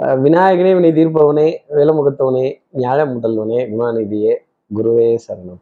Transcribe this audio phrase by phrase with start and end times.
[0.00, 4.36] விநாயகனே வினை தீர்ப்பவனே வேலமுகத்தவனே ஞாழ முதல்வனே குணாநிதியே
[4.74, 5.58] குருவே சரணம்.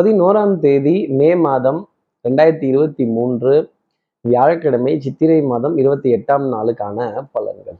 [0.00, 1.88] பதினோராம் தேதி மே மாதம்
[2.28, 3.70] ரெண்டாயிரத்தி இருபத்தி மூன்று
[4.20, 7.78] வியாழக்கிழமை சித்திரை மாதம் இருபத்தி எட்டாம் நாளுக்கான பலன்கள்.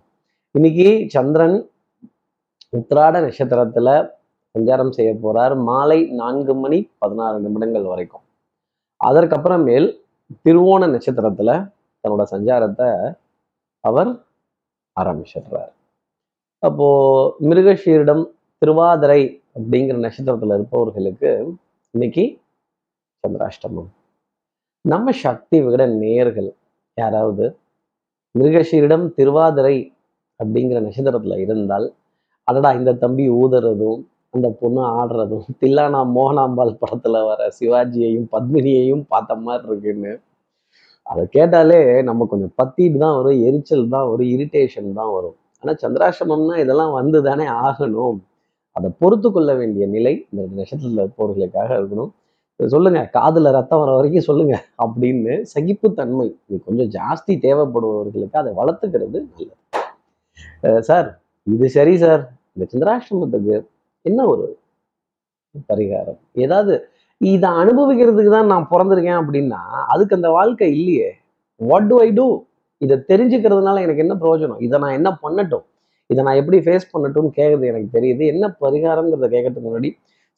[0.50, 1.70] இன்னைக்கு சந்திரன்
[2.76, 4.10] உத்திராட நட்சத்திரத்துல
[4.58, 5.56] சஞ்சாரம் செய்ய போறார்.
[5.56, 8.22] மாலை நான்கு மணி பதினாறு நிமிடங்கள் வரைக்கும்.
[9.04, 9.98] அதற்கப்புறமேல்
[10.48, 11.70] திருவோண நட்சத்திரத்துல
[12.02, 13.14] தன்னோட சஞ்சாரத்தை
[13.80, 14.24] அவர்
[15.00, 15.72] ஆரம்பிச்சிடுறார்.
[16.62, 16.86] அப்போ
[17.40, 18.22] மிருகஷீரிடம்
[18.62, 19.20] திருவாதிரை
[19.56, 21.30] அப்படிங்கிற நட்சத்திரத்துல இருப்பவர்களுக்கு
[21.94, 22.24] இன்னைக்கு
[23.24, 23.90] சந்திராஷ்டமம்.
[24.84, 26.50] நம்ம சக்தி விகட நேர்கள்
[26.96, 27.44] யாராவது
[28.34, 29.76] மிருகஷீரிடம் திருவாதிரை
[30.40, 31.86] அப்படிங்கிற நட்சத்திரத்துல இருந்தால்
[32.48, 39.68] அடடா இந்த தம்பி ஊதுறதும் அந்த பொண்ணு ஆடுறதும் தில்லானா மோகனாம்பாள் படத்துல வர சிவாஜியையும் பத்மினியையும் பார்த்த மாதிரி
[39.68, 40.12] இருக்குன்னு
[41.10, 45.36] அதை கேட்டாலே நம்ம கொஞ்சம் பத்திட்டு தான் வரும் எரிச்சல் தான் வரும் இரிட்டேஷன் தான் வரும்.
[45.62, 48.18] ஆனால் சந்திராசிரமம்னா இதெல்லாம் வந்து தானே ஆகணும்.
[48.76, 52.12] அதை பொறுத்து கொள்ள வேண்டிய நிலை இந்த நட்சத்திரத்தில் இருப்பவர்களுக்காக இருக்கணும்.
[52.60, 56.26] சொல்லுங்க காதுல ரத்தம் வர வரைக்கும் சொல்லுங்க அப்படின்னு சகிப்புத்தன்மை.
[56.48, 59.54] இது கொஞ்சம் ஜாஸ்தி தேவைப்படுபவர்களுக்கு அதை வளர்த்துக்கிறது நல்லது.
[60.88, 61.08] சார்
[61.46, 62.22] இது சரி சார்.
[62.54, 63.54] இந்த சந்திராஷ்டிரமத்துக்கு
[64.10, 64.46] என்ன ஒரு
[65.70, 66.20] பரிகாரம்?
[66.44, 66.74] ஏதாவது
[67.20, 69.60] இதை அனுபவிக்கிறதுக்கு தான் நான் பிறந்திருக்கேன் அப்படின்னா
[69.92, 71.10] அதுக்கு அந்த வாழ்க்கை இல்லையே.
[71.60, 72.26] வாட் டு ஐ டூ
[72.80, 74.60] இதை தெரிஞ்சுக்கிறதுனால எனக்கு என்ன பிரயோஜனம்?
[74.66, 75.64] இதை நான் என்ன பண்ணட்டும்?
[76.10, 78.24] இதை நான் எப்படி ஃபேஸ் பண்ணட்டும்னு கேட்குறது எனக்கு தெரியுது.
[78.32, 79.90] என்ன பரிகாரங்கிறத கேட்கறதுக்கு முன்னாடி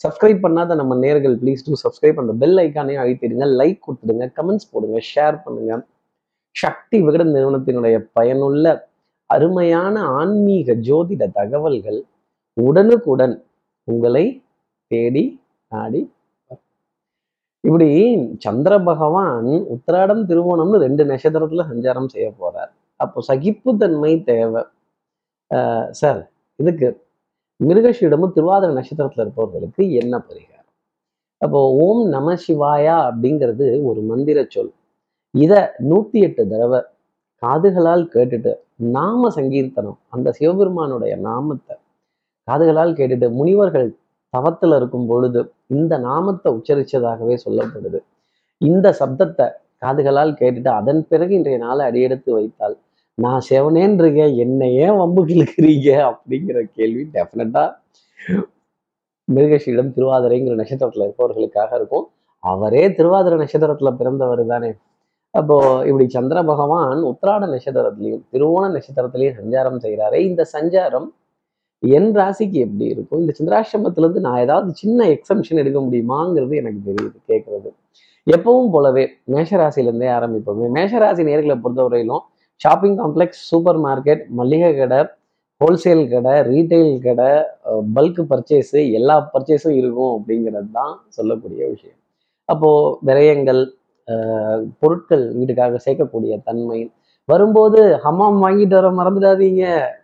[0.05, 4.99] சப்ஸ்கிரைப் பண்ணாத நம்ம நேர்கள் ப்ளீஸ் டூ சப்ஸ்கிரைப் அந்த பெல் ஐக்கானையும் அழுத்திடுங்க லைக் கொடுத்துடுங்க கமெண்ட்ஸ் போடுங்க
[5.13, 5.73] ஷேர் பண்ணுங்க.
[6.57, 8.67] சக்தி விகட நிறுவனத்தினுடைய பயனுள்ள
[9.31, 11.99] அருமையான ஆன்மீக ஜோதிட தகவல்கள்
[12.57, 13.35] உடனுக்குடன்
[13.89, 14.25] உங்களை
[14.91, 15.25] தேடி
[15.73, 16.01] நாடி
[17.67, 17.89] இப்படி
[18.45, 22.71] சந்திர பகவான் உத்திராடம் திருவோணம்னு ரெண்டு நட்சத்திரத்துல சஞ்சாரம் செய்ய போறார்.
[23.01, 24.63] அப்போ சகிப்புத்தன்மை தேவை.
[26.01, 26.21] சார்
[26.59, 26.89] இதுக்கு
[27.61, 30.69] மிருகஷிடமும் திருவாதிர நட்சத்திரத்துல இருப்பவர்களுக்கு என்ன பரிகாரம்?
[31.41, 34.73] அப்போ ஓம் நம சிவாயா அப்படிங்கிறது ஒரு மந்திர சொல்.
[35.35, 35.55] இத
[35.91, 36.81] நூத்தி எட்டு தடவை
[37.43, 38.53] காதுகளால் கேட்டுட்டு
[38.97, 41.75] நாம சங்கீர்த்தனம் அந்த சிவபெருமானுடைய நாமத்தை
[42.49, 43.89] காதுகளால் கேட்டுட்டு முனிவர்கள்
[44.35, 47.99] தவத்துல இருக்கும் பொழுது இந்த நாமத்தை உச்சரிச்சதாகவே சொல்லப்படுது.
[48.61, 49.47] இந்த சப்தத்தை
[49.85, 52.77] காதுகளால் கேட்டுட்டு அதன் பிறகு இன்றைய நாளை அடியெடுத்து வைத்தால்
[53.19, 55.35] நான் செவனேன் இருக்கேன் என்னை ஏன் வம்புக்கு
[56.09, 57.65] அப்படிங்கிற கேள்வி டெஃபினட்டா
[59.29, 62.05] மிருகஷியிடம் திருவாதிரைங்கிற நட்சத்திரத்துல இருப்பவர்களுக்காக இருக்கும்.
[62.39, 64.71] அவரே திருவாதிரை நட்சத்திரத்துல பிறந்தவர் தானே.
[65.35, 71.09] அப்போ இப்படி சந்திர பகவான் உத்திராட நட்சத்திரத்திலையும் திருவோண நட்சத்திரத்திலையும் சஞ்சாரம் செய்கிறாரே இந்த சஞ்சாரம்
[71.97, 77.71] என் ராசிக்கு எப்படி இருக்கும் இந்த சந்திராசிரமத்திலேருந்து நான் ஏதாவது சின்ன எக்ஸம்ஷன் எடுக்க முடியுமாங்கிறது எனக்கு தெரியுது கேட்குறது
[78.27, 80.69] எப்பவும் போலவே மேஷராசிலேருந்தே ஆரம்பிப்போமே.
[80.77, 82.25] மேஷராசி நேர்களை பொறுத்தவரையிலும்
[82.61, 85.01] ஷாப்பிங் காம்ப்ளெக்ஸ் சூப்பர் மார்க்கெட் மளிகை கடை
[85.61, 87.29] ஹோல்சேல் கடை ரீட்டைல் கடை
[87.97, 91.99] பல்க் பர்ச்சேஸு எல்லா பர்ச்சேஸும் இருக்கும் அப்படிங்கிறது தான் சொல்லக்கூடிய விஷயம்.
[92.49, 93.63] அப்போது விரயங்கள்
[94.81, 96.81] பொருட்கள் வீட்டுக்காக சேர்க்கக்கூடிய தன்மை
[97.29, 99.63] வரும்போது ஹமாம் வாங்கிட்டு வர மறந்துடாதீங்க.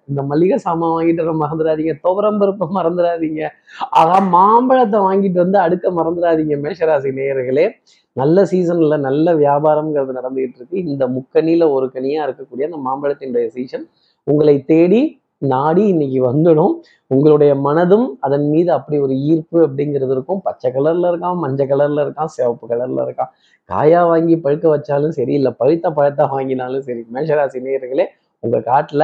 [0.08, 1.92] இந்த மல்லிகை சாமான் வாங்கிட்டு வர மறந்துடாதீங்க.
[2.02, 3.42] துவரம் பருப்பை மறந்துடாதீங்க.
[3.90, 7.66] ஆகா மாம்பழத்தை வாங்கிட்டு வந்து அடுக்க மறந்துடாதீங்க மேஷராசி நேயர்களே.
[8.12, 10.78] நல்ல சீசன்ல நல்ல வியாபாரம்ங்கிறது நடந்துகிட்டு இருக்கு.
[10.84, 13.86] இந்த முக்கணியில ஒரு கனியா இருக்கக்கூடிய அந்த மாம்பழத்தினுடைய சீசன்
[14.24, 16.74] உங்களை தேடி நாடி இன்னைக்கு வந்துடும்.
[17.14, 20.40] உங்களுடைய மனதும் அதன் மீது அப்படி ஒரு ஈர்ப்பு அப்படிங்கிறது இருக்கும்.
[20.46, 23.30] பச்சை கலர்ல இருக்கான் மஞ்சள் கலர்ல இருக்கான் சிவப்பு கலர்ல இருக்கான்.
[23.70, 28.06] காயா வாங்கி பழுக்க வச்சாலும் சரி இல்லை பழுத்த பழத்தை வாங்கினாலும் சரி மேஷராசி நேயர்களே
[28.42, 29.02] உங்க காட்டுல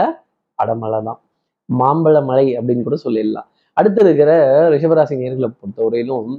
[0.58, 1.20] அடமலை தான்.
[1.68, 3.48] மாம்பழ மலை அப்படின்னு கூட சொல்லிடலாம்.
[3.76, 4.30] அடுத்து இருக்கிற
[4.74, 6.30] ரிஷபராசி நேர்களை பொறுத்தவரையிலும்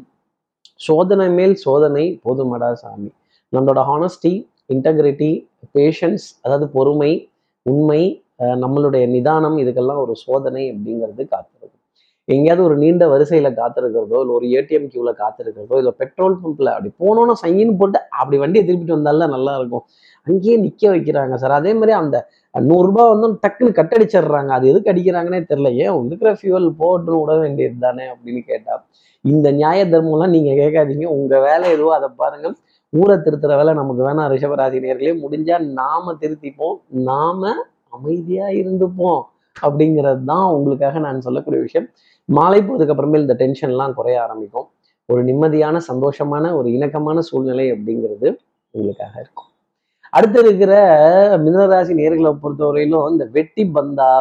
[0.86, 3.10] சோதனை மேல் சோதனை போதுமடா சாமி.
[3.54, 4.34] நம்மளோட ஹானஸ்டி
[4.74, 5.30] இன்டெகிரிட்டி
[5.76, 7.12] பேஷன்ஸ் அதாவது பொறுமை
[7.66, 8.02] உண்மை
[8.64, 11.76] நம்மளுடைய நிதானம் இதுக்கெல்லாம் ஒரு சோதனை அப்படிங்கிறது காத்திருக்கும்.
[12.28, 17.36] எங்கேயாவது ஒரு நீண்ட வரிசையில் காத்திருக்கிறதோ இல்லை ஒரு ஏடிஎம் கியூவில் காத்திருக்கிறதோ இல்லை பெட்ரோல் பம்பில் அப்படி போனோன்னா
[17.44, 19.84] சைன் போட்டு அப்படி வண்டியை திருப்பிட்டு வந்தால நல்லா இருக்கும்.
[20.28, 22.18] அங்கேயே நிற்க வைக்கிறாங்க சார் அதே மாதிரி அந்த
[22.56, 24.52] நூறுரூபா வந்து டக்குன்னு கட்டடிச்சிடுறாங்க.
[24.58, 28.84] அது எதுக்கு அடிக்கிறாங்கன்னே தெரில ஏன் இருக்கிற ஃபியூவல் போட்டுன்னு விட வேண்டியது தானே அப்படின்னு கேட்டால்
[29.26, 31.08] இந்த நியாய தர்மம்லாம் நீங்கள் கேட்காதீங்க.
[31.18, 32.56] உங்கள் வேலை எதுவோ அதை பாருங்கள்
[32.94, 35.16] ஊரை திருத்துற வேலை நமக்கு வேணாம் ரிஷபராசி நேர்களே.
[35.24, 36.78] முடிஞ்சால் நாம திருத்திப்போம்.
[37.10, 37.52] நாம
[37.94, 39.22] அமைதியா இருந்துப்போம்
[39.56, 41.88] அப்படிங்கிறது தான் உங்களுக்காக நான் சொல்லக்கூடிய விஷயம்.
[42.30, 44.68] மாலை போகிறதுக்கு அப்புறமே இந்த டென்ஷன்லாம் குறைய ஆரம்பிக்கும்.
[45.10, 48.28] ஒரு நிம்மதியான சந்தோஷமான ஒரு இணக்கமான சூழ்நிலை அப்படிங்கிறது
[48.74, 49.50] உங்களுக்காக இருக்கும்.
[50.14, 50.74] அடுத்து இருக்கிற
[51.38, 54.12] மிதனராசி நேர்களை பொறுத்தவரையிலும் இந்த வெட்டி பந்தா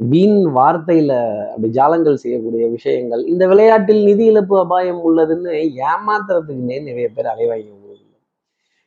[0.00, 1.12] வீண் வார்த்தையில
[1.50, 5.50] அப்படி ஜாலங்கள் செய்யக்கூடிய விஷயங்கள் இந்த விளையாட்டில் நிதி இழப்பு அபாயம் உள்ளதுன்னு
[5.88, 7.79] ஏமாத்துறதுக்குன்னே நிறைய பேர் அலைவாங்க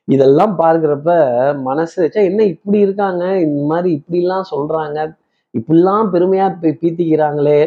[0.08, 1.12] இதெல்லாம் பார்க்குறப்ப
[1.68, 3.24] மனசு வச்சா என்ன இப்படி இருக்காங்க?
[3.46, 4.98] இந்த மாதிரி இப்படிலாம் சொல்றாங்க.
[5.54, 7.60] இப்படிலாம் பெருமையா பீத்திக்கிறாங்களே.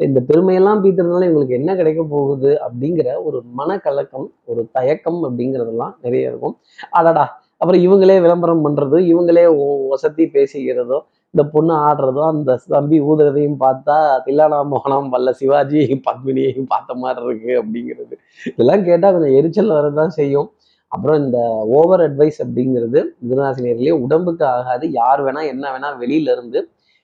[0.00, 2.52] இந்த பெருமையெல்லாம் பீத்துறதுனால இவங்களுக்கு என்ன கிடைக்க போகுது?
[2.66, 6.54] அப்படிங்கிற ஒரு மனக்கலக்கம் ஒரு தயக்கம் அப்படிங்கிறதெல்லாம் நிறைய இருக்கும்.
[6.92, 7.24] அடடா!
[7.60, 9.44] அப்புறம் இவங்களே விளம்பரம் பண்றது இவங்களே
[9.92, 10.98] வசதி பேசிக்கிறதோ
[11.34, 13.96] இந்த பொண்ணு ஆடுறதோ அந்த தம்பி ஊதுறதையும் பார்த்தா
[14.26, 18.14] தில்லானா மோகனம் வல்ல சிவாஜி பத்மினியையும் பார்த்த மாதிரி இருக்கு அப்படிங்கிறது.
[18.50, 20.48] இதெல்லாம் கேட்டால் கொஞ்சம் எரிச்சல் வரதான் செய்யும்.
[20.92, 21.38] அப்புறம் இந்த
[21.78, 24.84] ஓவர் அட்வைஸ் அப்படிங்கிறது மிதனாசினியர்களே உடம்புக்கு ஆகாது.
[25.00, 26.58] யார் வேணா என்ன வேணா வெளியில இருந்து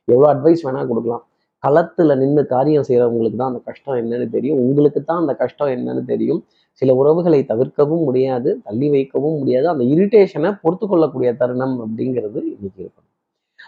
[0.09, 1.25] எவ்வளோ அட்வைஸ் வேணா கொடுக்கலாம்.
[1.63, 4.59] களத்துல நின்று காரியம் செய்யறவங்களுக்கு தான் அந்த கஷ்டம் என்னன்னு தெரியும்.
[4.65, 6.41] உங்களுக்கு தான் அந்த கஷ்டம் என்னன்னு தெரியும்.
[6.83, 9.67] சில உறவுகளை தவிர்க்கவும் முடியாது தள்ளி வைக்கவும் முடியாது.
[9.73, 13.09] அந்த இரிட்டேஷனை பொறுத்து கொள்ளக்கூடிய தருணம் அப்படிங்கிறது இன்னைக்கு இருக்கும்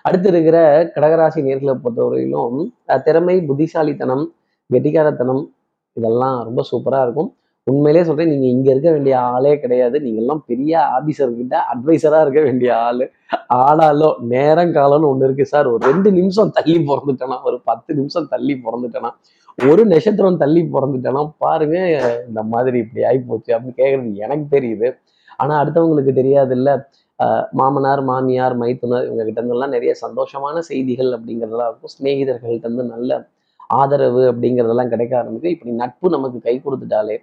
[0.09, 0.59] அடுத்து இருக்கிற
[0.95, 2.59] கடகராசி நேர்களை பொறுத்தவரையிலும்
[3.07, 4.25] திறமை புத்திசாலித்தனம்
[4.71, 5.43] கெட்டிக்காரத்தனம்
[5.97, 7.31] இதெல்லாம் ரொம்ப சூப்பரா இருக்கும்.
[7.71, 9.97] உண்மையிலே சொல்றேன் நீங்க இங்க இருக்க வேண்டிய ஆளே கிடையாது.
[10.05, 13.07] நீங்க எல்லாம் பெரிய ஆபீசர் கிட்ட அட்வைசரா இருக்க வேண்டிய ஆளு.
[13.63, 15.69] ஆனாலும் நேரம் காலம்னு ஒண்ணு இருக்கு சார்.
[15.73, 19.11] ஒரு ரெண்டு நிமிஷம் தள்ளி பிறந்துட்டேனா ஒரு பத்து நிமிஷம் தள்ளி பிறந்துட்டேனா
[19.59, 21.77] ஒரு நட்சத்திரம் தள்ளி பிறந்துட்டேனா பாருங்க
[22.29, 24.89] இந்த மாதிரி இப்படி ஆகி போச்சு அப்படின்னு கேட்குறது எனக்கு தெரியுது.
[25.43, 26.71] ஆனா அடுத்தவங்களுக்கு தெரியாது இல்ல
[27.59, 31.93] மாமனார் மாமியார் மைத்துனர் இவங்க கிட்ட இருந்தெல்லாம் நிறைய சந்தோஷமான செய்திகள் அப்படிங்கிறதெல்லாம் இருக்கும்.
[31.97, 33.11] சிநேகிதர்கள்ட்ட இருந்து நல்ல
[33.81, 35.55] ஆதரவு அப்படிங்கிறதெல்லாம் கிடைக்க ஆரம்பிக்கும்.
[35.55, 37.17] இப்படி நட்பு நமக்கு கை கொடுத்துட்டாலே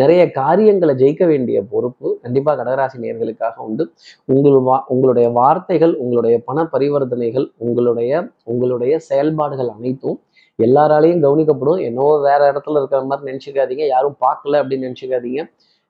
[0.00, 3.84] நிறைய காரியங்களை ஜெயிக்க வேண்டிய பொறுப்பு கண்டிப்பாக கடகராசி நேர்களுக்காக உண்டு.
[4.34, 8.10] உங்கள் வா உங்களுடைய வார்த்தைகள் உங்களுடைய பண பரிவர்த்தனைகள் உங்களுடைய
[8.52, 10.18] உங்களுடைய செயல்பாடுகள் அனைத்தும்
[10.58, 11.80] எல்லாராலையும் கவனிக்கப்படும்.
[11.88, 13.86] என்னவோ வேற இடத்துல இருக்கிற மாதிரி நினச்சிக்காதீங்க.
[13.94, 15.42] யாரும் பார்க்கல அப்படின்னு நினச்சிக்காதீங்க.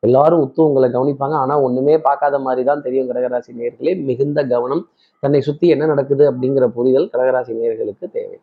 [0.03, 1.37] எல்லாரும் உத்து உங்களை கவனிப்பாங்க.
[1.43, 3.95] ஆனால் ஒன்றுமே பார்க்காத மாதிரி தான் தெரியும் கடகராசி நேர்களே.
[4.09, 4.85] மிகுந்த கவனம்.
[5.23, 8.39] தன்னை சுற்றி என்ன நடக்குது அப்படிங்கிற புரிதல் கடகராசி நேர்களுக்கு தேவை.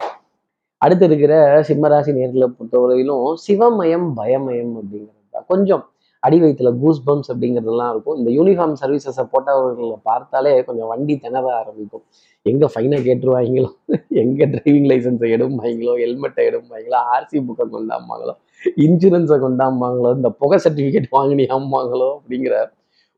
[0.82, 1.34] அடுத்து இருக்கிற
[1.68, 5.22] சிம்மராசி நேர்களை பொறுத்தவரையிலும் சிவமயம் பயமயம் அப்படிங்கிறது
[5.52, 5.84] கொஞ்சம்
[6.24, 8.18] அடி வயிற்றுல கூஸ் பம்ப்ஸ் அப்படிங்கிறதெல்லாம் இருக்கும்.
[8.20, 12.04] இந்த யூனிஃபார்ம் சர்வீசஸை போட்டவர்களை பார்த்தாலே கொஞ்சம் வண்டி திணற ஆரம்பிக்கும்.
[12.52, 13.70] எங்கே ஃபைனை கேட்டுருவாங்களோ
[14.24, 18.36] எங்கே டிரைவிங் லைசன்ஸை எடுப்பாங்களோ ஹெல்மெட்டை எடுப்பாங்களோ ஆர்சி புக்கை கொண்டாமாங்களோ
[18.86, 22.56] இன்சூரன்ஸை கொண்டாமாங்களோ இந்த புகை சர்டிஃபிகேட் வாங்கினியாம்பாங்களோ அப்படிங்கிற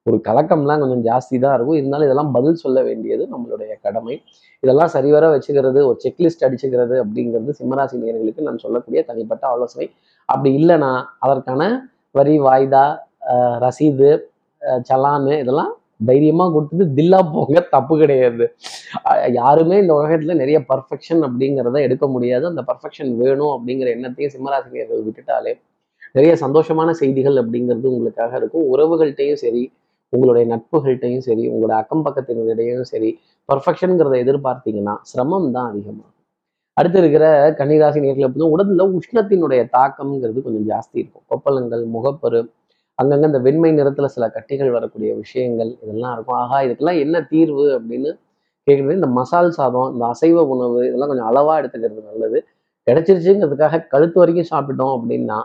[0.09, 1.77] ஒரு கலக்கம்லாம் கொஞ்சம் ஜாஸ்தி தான் இருக்கும்.
[1.79, 4.15] இருந்தாலும் இதெல்லாம் பதில் சொல்ல வேண்டியது நம்மளுடைய கடமை.
[4.63, 9.87] இதெல்லாம் சரிவர வச்சுக்கிறது ஒரு செக்லிஸ்ட் அடிச்சுக்கிறது அப்படிங்கிறது சிம்மராசி நேர்களுக்கு நான் சொல்லக்கூடிய தனிப்பட்ட ஆலோசனை.
[10.29, 10.91] அப்படி இல்லைன்னா
[11.25, 11.61] அதற்கான
[12.17, 12.85] வரி வாய்தா
[13.65, 14.09] ரசீது
[14.89, 15.71] சலானு இதெல்லாம்
[16.09, 17.59] தைரியமாக கொடுத்துட்டு தில்லா போங்க.
[17.75, 18.45] தப்பு கிடையாது.
[19.39, 22.45] யாருமே இந்த உலகத்தில் நிறைய பர்ஃபெக்ஷன் அப்படிங்கிறத எடுக்க முடியாது.
[22.51, 25.53] அந்த பர்ஃபெக்ஷன் வேணும் அப்படிங்கிற எண்ணத்தையும் சிம்மராசினியர்கள் விட்டுட்டாலே
[26.17, 28.65] நிறைய சந்தோஷமான செய்திகள் அப்படிங்கிறது உங்களுக்காக இருக்கும்.
[28.73, 29.63] உறவுகள்கிட்டையும் சரி
[30.13, 33.09] உங்களுடைய நட்புகள்கிட்டையும் சரி உங்களோட அக்கம் பக்கத்தினரிடையும் சரி
[33.49, 36.09] பர்ஃபெக்ஷனுங்கிறத எதிர்பார்த்தீங்கன்னா சிரமம் தான் அதிகமாக
[36.77, 37.25] அடுத்து இருக்கிற
[37.59, 41.25] கன்னிராசி நேர்களை பொறுத்தும் உடல்ல உஷ்ணத்தினுடைய தாக்கம்ங்கிறது கொஞ்சம் ஜாஸ்தி இருக்கும்.
[41.31, 42.41] கொப்பளங்கள் முகப்பரு
[42.99, 46.37] அங்கங்கே இந்த வெண்மை நிறத்தில் சில கட்டிகள் வரக்கூடிய விஷயங்கள் இதெல்லாம் இருக்கும்.
[46.43, 48.09] ஆகா இதுக்கெல்லாம் என்ன தீர்வு அப்படின்னு
[48.67, 52.39] கேட்குறது இந்த மசால் சாதம் இந்த அசைவ உணவு இதெல்லாம் கொஞ்சம் அளவாக எடுத்துக்கிறது நல்லது.
[52.87, 55.39] கிடைச்சிருச்சுங்கிறதுக்காக கழுத்து வரைக்கும் சாப்பிட்டோம் அப்படின்னா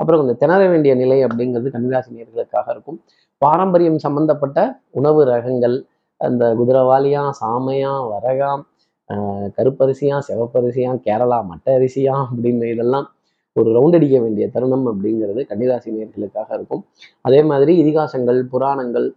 [0.00, 2.98] அப்புறம் கொஞ்சம் திணற வேண்டிய நிலை அப்படிங்கிறது கன்னிராசி நேர்களுக்காக இருக்கும்.
[3.42, 4.58] பாரம்பரியம் சம்பந்தப்பட்ட
[4.98, 5.76] உணவு ரகங்கள்
[6.20, 8.62] அந்த குதிரவாளியாம் சாமையாம் வரகாம்
[9.56, 13.06] கருப்பரிசியா செவப்பரிசியா கேரளா மட்ட அரிசியா அப்படின்னு இதெல்லாம்
[13.52, 16.84] ஒரு ரவுண்ட் அடிக்க வேண்டிய தருணம் அப்படிங்கிறது கன்னிராசி நேர்களுக்காக இருக்கும்.
[17.20, 19.14] அதே மாதிரி இதிகாசங்கள் புராணங்கள்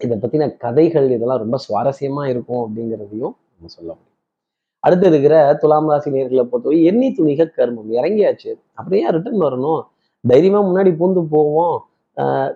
[0.00, 4.06] இதை பற்றின கதைகள் இதெல்லாம் ரொம்ப சுவாரஸ்யமாக இருக்கும் அப்படிங்கிறதையும் நம்ம சொல்ல முடியும்.
[4.78, 7.90] அடுத்து இருக்கிற துலாம் ராசி நேர்களை பொறுத்தவரை எண்ணி துணிக கர்மம்.
[7.98, 8.50] இறங்கியாச்சு.
[8.74, 9.82] அப்படியே ரிட்டர்ன் வரணும்?
[10.20, 11.76] தைரியமாக முன்னாடி பூந்து போவோம்.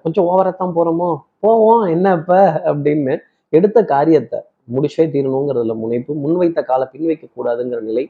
[0.02, 1.84] கொஞ்சம் ஓவரத்தான் போகிறோமோ போவோம்.
[1.86, 2.40] என்ன இப்போ?
[2.64, 4.40] அப்படின்னு எடுத்த காரியத்தை
[4.74, 8.04] முடிச்சே தீரணுங்கிறதுல முனைப்பு முன்வைத்த காலை பின் வைக்க கூடாதுங்கிற நிலை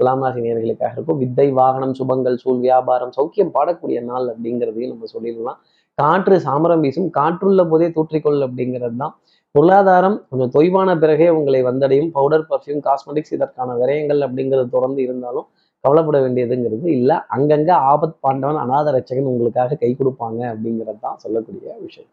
[0.00, 1.18] துலாம் ராசி நேர்களுக்காக இருக்கும்.
[1.22, 5.58] வித்தை வாகனம் சுபங்கள் சூழ் வியாபாரம் சௌக்கியம் பாடக்கூடிய நாள் அப்படிங்கிறதையும் நம்ம சொல்லிடலாம்.
[5.98, 9.14] காற்று சாமரம் வீசும் காற்றுள்ள போதே தூற்றிக்கொள் அப்படிங்கிறது தான்
[9.54, 12.10] பொருளாதாரம் கொஞ்சம் தொய்வான பிறகே உங்களை வந்தடையும்.
[12.16, 15.46] பவுடர் பர்ஃப்யூம் காஸ்மெட்டிக்ஸ் இதற்கான விரயங்கள் அப்படிங்கிறது தொடர்ந்து இருந்தாலும்
[15.84, 17.16] கவலைப்பட வேண்டியதுங்கிறது இல்லை.
[17.36, 22.10] அங்கங்கே ஆபத் பாண்டவன் அநாத ரட்சகன் உங்களுக்காக கை கொடுப்பாங்க அப்படிங்கிறது தான் சொல்லக்கூடிய விஷயம்.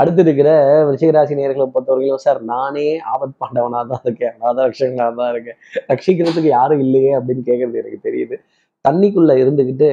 [0.00, 0.50] அடுத்து இருக்கிற
[0.90, 4.34] ரிஷிகராசி நேர்களை பொறுத்தவரையிலும் சார் நானே ஆபத் பாண்டவனாக தான் இருக்கேன்.
[4.36, 5.58] அநாத ரட்சகனாக தான் இருக்கேன்.
[5.90, 8.36] ரட்சிக்கிறதுக்கு யாரும் இல்லையே அப்படின்னு கேட்கறது எனக்கு தெரியுது.
[8.84, 9.90] தண்ணிக்குள்ள இருந்துக்கிட்டு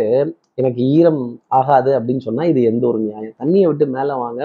[0.61, 1.23] எனக்கு ஈரம்
[1.59, 3.35] ஆகாது அப்படின்னு சொன்னா இது எந்த ஒரு நியாயம்?
[3.41, 4.41] தண்ணியை விட்டு மேலே வாங்க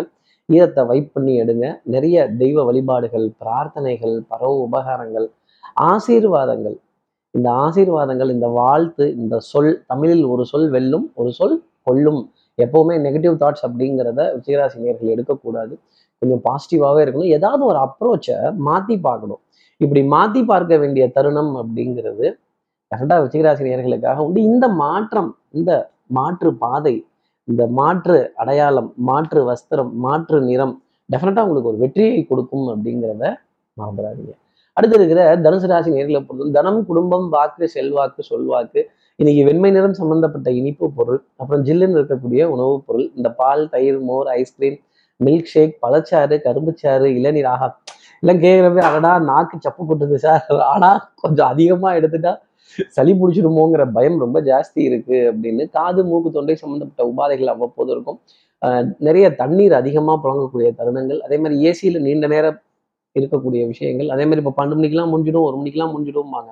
[0.48, 1.66] ஈரத்தை வைப் பண்ணி எடுங்க.
[1.94, 5.26] நிறைய தெய்வ வழிபாடுகள் பிரார்த்தனைகள் பரவ உபகாரங்கள்
[5.90, 6.76] ஆசீர்வாதங்கள்.
[7.36, 11.56] இந்த ஆசீர்வாதங்கள் இந்த வாழ்த்து இந்த சொல் தமிழில் ஒரு சொல் வெல்லும் ஒரு சொல்
[11.88, 12.22] கொல்லும்.
[12.58, 15.74] எப்போவுமே நெகட்டிவ் தாட்ஸ் அப்படிங்கிறத விஜயராசினியர்கள் எடுக்கக்கூடாது.
[16.22, 17.32] கொஞ்சம் பாசிட்டிவாகவே இருக்கணும்.
[17.36, 18.36] ஏதாவது ஒரு அப்ரோச்சை
[18.68, 19.40] மாற்றி பார்க்கணும்.
[19.80, 22.26] இப்படி மாற்றி பார்க்க வேண்டிய தருணம் அப்படிங்கிறது
[22.92, 24.40] கரெக்டாக விஜயராசி நேர்களுக்காக உண்டு.
[24.50, 25.72] இந்த மாற்றம் இந்த
[26.18, 26.94] மாற்று பாதை
[27.48, 30.74] இந்த மாற்று அடையாளம் மாற்று வஸ்திரம் மாற்று நிறம்
[31.08, 33.24] டெஃபினட்டாக உங்களுக்கு ஒரு வெற்றியை கொடுக்கும் அப்படிங்கிறத
[33.76, 34.32] மறந்துடாதீங்க.
[34.76, 38.80] அடுத்து இருக்கிற தனுசு ராசி நேர்களை பொறுத்தவரை தனம் குடும்பம் வாக்கு செல்வாக்கு சொல்வாக்கு
[39.22, 44.28] இன்னைக்கு வெண்மை நிறம் சம்பந்தப்பட்ட இனிப்பு பொருள் அப்புறம் ஜில்லுன்னு இருக்கக்கூடிய உணவுப் பொருள் இந்த பால் தயிர் மோர்
[44.38, 44.78] ஐஸ்கிரீம்
[45.20, 47.68] மில்க் ஷேக் பழச்சாறு கரும்புச்சாறு இளநீர் ஆகா
[48.22, 50.42] எல்லாம் கேட்குறப்ப அடடா நாக்கு சப்பு கொட்டுது சார்.
[50.72, 52.32] ஆனால் கொஞ்சம் அதிகமா எடுத்துட்டா
[52.96, 58.18] சளி பிடிச்சிடுமோங்கிற பயம் ரொம்ப ஜாஸ்தி இருக்கு அப்படின்னு காது மூக்கு தொண்டை சம்பந்தப்பட்ட உபாதைகள் அவ்வப்போது இருக்கும்.
[59.08, 61.20] நிறைய தண்ணீர் அதிகமாக புழங்கக்கூடிய தருணங்கள்.
[61.28, 62.58] அதே மாதிரி ஏசியில் நீண்ட நேரம்
[63.16, 64.10] இருக்கக்கூடிய விஷயங்கள்.
[64.16, 66.50] அதே மாதிரி இப்போ பன்னெண்டு மணிக்கெல்லாம் முடிஞ்சிடும் ஒரு மணிக்கெல்லாம் முடிஞ்சிடும்பாங்க.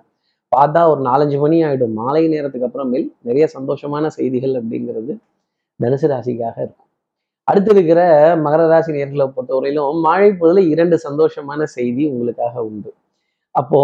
[0.52, 5.12] பார்த்தா ஒரு நாலஞ்சு மணி ஆகிடும் மாலை நேரத்துக்கு அப்புறமேல் நிறைய சந்தோஷமான செய்திகள் அப்படிங்கிறது
[5.80, 6.88] தனுசு ராசிக்காக இருக்கும்.
[7.48, 8.00] அடுத்து இருக்கிற
[8.44, 12.90] மகர ராசி நேர்களை பொறுத்தவரையிலும் மாழை பொழுதுல இரண்டு சந்தோஷமான செய்தி உங்களுக்காக உண்டு.
[13.54, 13.80] அப்போ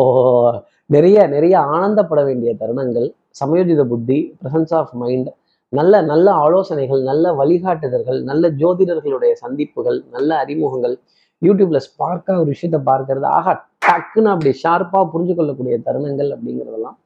[0.95, 3.09] நிறைய நிறைய ஆனந்தப்பட வேண்டிய தருணங்கள்
[3.41, 5.31] சமயோஜித புத்தி பிரசன்ஸ் ஆஃப் மைண்ட்
[5.73, 10.95] நல்ல நல்ல ஆலோசனைகள் நல்ல வழிகாட்டுதல்கள் நல்ல ஜோதிடர்களுடைய சந்திப்புகள் நல்ல அறிமுகங்கள்
[11.43, 13.53] யூடியூப்ல ஸ்பார்க்காக ஒரு விஷயத்த பார்க்கறது ஆகா
[13.87, 16.97] டக்குன்னு அப்படி ஷார்ப்பா புரிஞ்சு கொள்ளக்கூடிய தருணங்கள் அப்படிங்கிறதெல்லாம்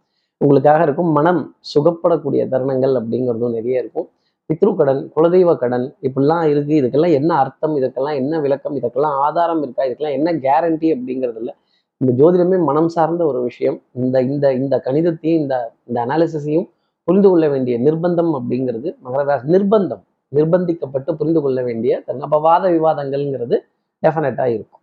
[0.40, 1.10] உங்களுக்காக இருக்கும்.
[1.12, 4.06] மனம் சுகப்படக்கூடிய தருணங்கள் அப்படிங்கிறதும் நிறைய இருக்கும்.
[4.50, 6.74] பித்ரு கடன் குலதெய்வ கடன் இப்படிலாம் இருக்கு.
[6.80, 7.74] இதுக்கெல்லாம் என்ன அர்த்தம்?
[7.80, 8.76] இதுக்கெல்லாம் என்ன விளக்கம்?
[8.80, 9.84] இதுக்கெல்லாம் ஆதாரம் இருக்கா?
[9.88, 11.52] இதுக்கெல்லாம் என்ன கேரண்டி அப்படிங்கிறதுல
[12.00, 13.78] இந்த ஜோதிடமே மனம் சார்ந்த ஒரு விஷயம்.
[14.02, 15.56] இந்த இந்த இந்த கணிதத்தையும் இந்த
[15.88, 16.68] இந்த அனாலிசிஸையும்
[17.08, 19.46] புரிந்து கொள்ள வேண்டிய நிர்பந்தம் அப்படிங்கிறது மகரராசி.
[19.56, 23.56] நிர்பந்தம் நிர்பந்திக்கப்பட்டு புரிந்து கொள்ள வேண்டிய தன்னபவாத விவாதங்கள்ங்கிறது
[24.04, 24.82] டெஃபினட்டாக இருக்கும்.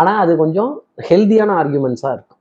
[0.00, 0.72] ஆனால் அது கொஞ்சம்
[1.08, 2.40] ஹெல்த்தியான ஆர்குமெண்ட்ஸாக இருக்கும்.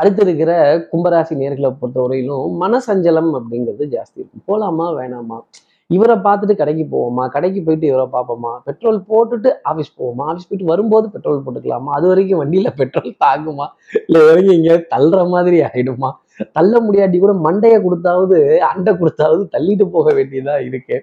[0.00, 0.52] அடுத்து இருக்கிற
[0.92, 4.44] கும்பராசி நேர்களை பொறுத்தவரையிலும் மனசஞ்சலம் அப்படிங்கிறது ஜாஸ்தி இருக்கும்.
[4.48, 5.38] போகலாமா வேணாமா?
[5.90, 7.24] இவரை பார்த்துட்டு கடைக்கு போவோமா?
[7.34, 8.52] கடைக்கு போயிட்டு இவரை பார்ப்போமா?
[8.68, 10.24] பெட்ரோல் போட்டுட்டு ஆஃபீஸ் போவோமா?
[10.30, 11.90] ஆஃபீஸ் போயிட்டு வரும்போது பெட்ரோல் போட்டுக்கலாமா?
[11.98, 13.66] அது வரைக்கும் வண்டியில் பெட்ரோல் தாங்குமா?
[14.06, 16.10] இல்லை வரைக்கும் இங்கே தள்ளுற மாதிரி ஆகிடுமா
[16.56, 18.38] தள்ள முடியாட்டி கூட மண்டையை கொடுத்தாவது
[18.70, 20.96] அண்டை கொடுத்தாவது தள்ளிட்டு போக வேண்டியதா இருக்கு.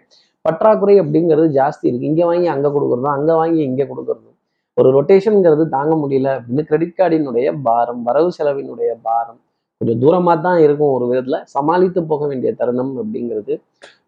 [0.46, 2.10] பற்றாக்குறை அப்படிங்கிறது ஜாஸ்தி இருக்கு.
[2.12, 4.33] இங்கே வாங்கி அங்கே கொடுக்குறதும் அங்கே வாங்கி இங்கே கொடுக்குறதும்
[4.78, 6.30] ஒரு ரொட்டேஷனுங்கிறது தாங்க முடியல.
[6.38, 9.40] அப்படின்னு கிரெடிட் கார்டினுடைய பாரம் வரவு செலவினுடைய பாரம்
[9.82, 11.44] கொஞ்சம் தூரமாக தான் இருக்கும் ஒரு விதத்தில்.
[11.56, 13.54] சமாளித்து போக வேண்டிய தருணம் அப்படிங்கிறது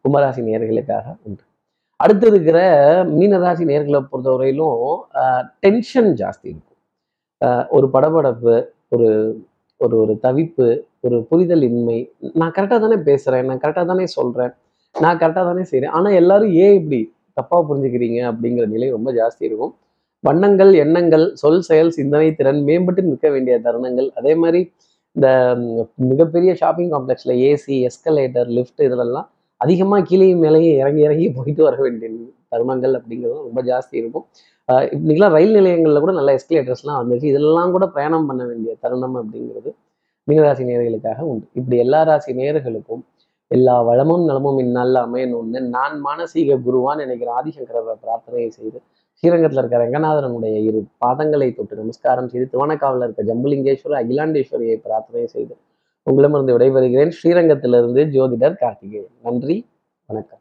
[0.03, 1.43] கும்பராசி நேர்களுக்காக உண்டு.
[1.99, 2.59] அடுத்து இருக்கிற
[3.17, 4.79] மீனராசி நேர்களை பொறுத்தவரையிலும்
[5.65, 6.79] டென்ஷன் ஜாஸ்தி இருக்கும்.
[7.77, 8.55] ஒரு படபடப்பு
[8.95, 9.09] ஒரு
[9.79, 10.67] ஒரு ஒரு தவிப்பு
[11.05, 11.97] ஒரு புரிதல் இன்மை.
[12.39, 14.53] நான் கரெக்டாக தானே பேசுகிறேன் நான் கரெக்டாக தானே சொல்கிறேன்
[14.95, 16.99] நான் கரெக்டாக தானே செய்கிறேன் ஆனால் எல்லாரும் ஏன் இப்படி
[17.37, 19.73] தப்பாக புரிஞ்சுக்கிறீங்க அப்படிங்கிற நிலை ரொம்ப ஜாஸ்தி இருக்கும்.
[20.23, 24.09] வண்ணங்கள் எண்ணங்கள் சொல் செயல் சிந்தனை திறன் மேம்பட்டு நிற்க வேண்டிய தருணங்கள்.
[24.19, 24.61] அதே மாதிரி
[25.15, 25.27] இந்த
[26.11, 29.27] மிகப்பெரிய ஷாப்பிங் காம்ப்ளெக்ஸில் ஏசி எஸ்கலேட்டர் லிஃப்ட் இதிலெல்லாம்
[29.61, 32.09] அதிகமாக கீழேயும் மேலேயும் இறங்கி இறங்கி போயிட்டு வர வேண்டிய
[32.53, 34.25] தருணங்கள் அப்படிங்கிறது ரொம்ப ஜாஸ்தி இருக்கும்.
[34.95, 37.31] இன்னைக்கெல்லாம் ரயில் நிலையங்களில் கூட நல்ல எஸ்கலேட்டர்ஸ்லாம் வந்துருச்சு.
[37.33, 39.71] இதெல்லாம் கூட பிரயாணம் பண்ண வேண்டிய தருணம் அப்படிங்கிறது
[40.27, 41.45] மீனராசி நேர்களுக்காக உண்டு.
[41.59, 43.03] இப்படி எல்லா ராசி நேர்களுக்கும்
[43.51, 48.79] எல்லா வளமும் நலமும் இந்நாளில் அமையணும்னு நான் மானசீக குருவான் நினைக்கிற ஆதிசங்கர பிரார்த்தனையை செய்து
[49.19, 55.55] ஸ்ரீரங்கத்தில் இருக்க ரங்கநாதனுடைய இரு பாதங்களை தொட்டு நமஸ்காரம் செய்து திருவண்ணக்காவில் இருக்க ஜம்புலிங்கேஸ்வரர் அகிலாண்டேஸ்வரியை பிரார்த்தனை செய்து
[56.03, 57.13] உங்களிடமிருந்து விடைபெறுகிறேன்.
[57.19, 59.13] ஸ்ரீரங்கத்திலிருந்து ஜோதிடர் கார்த்திகேயன்.
[59.21, 59.65] நன்றி
[60.05, 60.39] வணக்கம்.